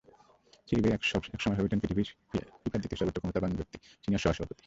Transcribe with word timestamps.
সিঁড়ি 0.67 0.81
বেয়ে 0.83 0.95
একসময় 0.95 1.55
হয়ে 1.57 1.65
ওঠেন 1.67 1.79
ফিফার 1.81 2.79
দ্বিতীয় 2.81 2.97
সর্বোচ্চ 2.99 3.17
ক্ষমতাবান 3.19 3.51
ব্যক্তি, 3.59 3.77
সিনিয়র 4.03 4.23
সহসভাপতি। 4.25 4.59